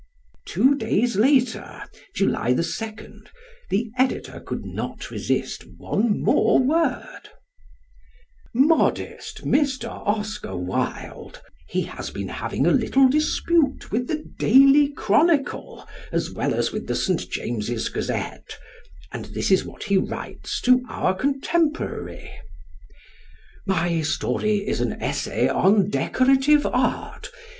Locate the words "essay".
24.93-25.47